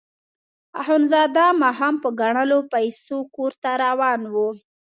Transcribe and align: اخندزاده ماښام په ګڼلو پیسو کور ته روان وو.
اخندزاده 0.81 1.45
ماښام 1.61 1.95
په 2.03 2.09
ګڼلو 2.19 2.59
پیسو 2.73 3.17
کور 3.35 3.51
ته 3.61 3.69
روان 3.83 4.21
وو. 4.33 4.49